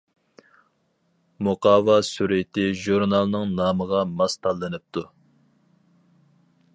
[1.47, 5.05] مۇقاۋا سۈرىتى ژۇرنالنىڭ نامىغا ماس تاللىنىپتۇ.